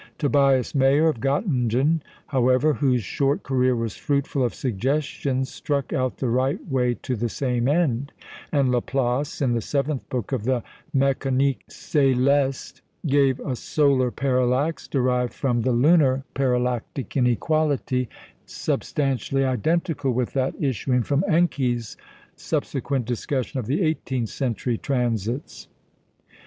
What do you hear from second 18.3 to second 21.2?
substantially identical with that issuing